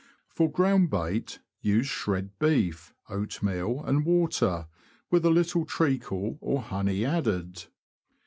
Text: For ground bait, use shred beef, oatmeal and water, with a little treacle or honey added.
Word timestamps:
For 0.31 0.49
ground 0.51 0.89
bait, 0.89 1.37
use 1.61 1.85
shred 1.85 2.31
beef, 2.39 2.91
oatmeal 3.07 3.83
and 3.85 4.03
water, 4.03 4.65
with 5.11 5.23
a 5.25 5.29
little 5.29 5.63
treacle 5.63 6.39
or 6.41 6.59
honey 6.63 7.05
added. 7.05 7.65